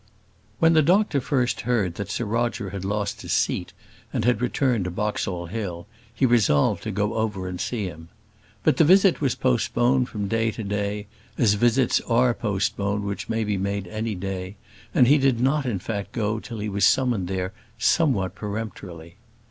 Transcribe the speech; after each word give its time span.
When 0.57 0.73
the 0.73 0.81
doctor 0.81 1.21
first 1.21 1.61
heard 1.61 1.93
that 1.93 2.09
Sir 2.09 2.25
Roger 2.25 2.71
had 2.71 2.83
lost 2.83 3.21
his 3.21 3.33
seat, 3.33 3.71
and 4.11 4.25
had 4.25 4.41
returned 4.41 4.85
to 4.85 4.89
Boxall 4.89 5.45
Hill, 5.45 5.85
he 6.11 6.25
resolved 6.25 6.81
to 6.81 6.91
go 6.91 7.13
over 7.13 7.47
and 7.47 7.61
see 7.61 7.85
him. 7.85 8.09
But 8.63 8.77
the 8.77 8.83
visit 8.83 9.21
was 9.21 9.35
postponed 9.35 10.09
from 10.09 10.27
day 10.27 10.49
to 10.53 10.63
day, 10.63 11.05
as 11.37 11.53
visits 11.53 12.01
are 12.07 12.33
postponed 12.33 13.03
which 13.03 13.29
may 13.29 13.43
be 13.43 13.57
made 13.59 13.85
any 13.89 14.15
day, 14.15 14.55
and 14.91 15.07
he 15.07 15.19
did 15.19 15.39
not 15.39 15.67
in 15.67 15.77
fact 15.77 16.13
go 16.13 16.39
till 16.39 16.57
he 16.57 16.67
was 16.67 16.83
summoned 16.87 17.27
there 17.27 17.53
somewhat 17.77 18.33
peremptorily. 18.33 19.17